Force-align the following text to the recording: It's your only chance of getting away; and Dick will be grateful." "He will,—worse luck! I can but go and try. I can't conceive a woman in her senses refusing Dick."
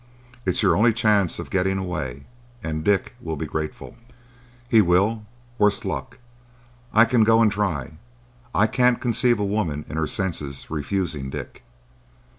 It's 0.47 0.63
your 0.63 0.75
only 0.75 0.93
chance 0.93 1.37
of 1.37 1.51
getting 1.51 1.77
away; 1.77 2.25
and 2.63 2.83
Dick 2.83 3.13
will 3.21 3.35
be 3.35 3.45
grateful." 3.45 3.95
"He 4.67 4.81
will,—worse 4.81 5.85
luck! 5.85 6.17
I 6.91 7.05
can 7.05 7.21
but 7.21 7.27
go 7.27 7.39
and 7.39 7.51
try. 7.51 7.91
I 8.51 8.65
can't 8.65 8.99
conceive 8.99 9.37
a 9.37 9.45
woman 9.45 9.85
in 9.87 9.97
her 9.97 10.07
senses 10.07 10.71
refusing 10.71 11.29
Dick." 11.29 11.61